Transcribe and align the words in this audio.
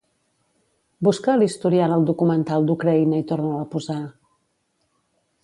Busca 1.07 1.29
a 1.33 1.35
l'historial 1.41 1.93
el 1.97 2.07
documental 2.07 2.67
d'Ucraïna 2.71 3.21
i 3.25 3.27
torna'l 3.33 3.61
a 3.61 3.69
posar. 3.77 4.01